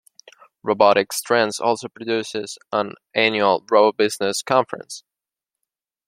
[0.63, 5.03] Robotics Trends also produces an annual RoboBusiness conference.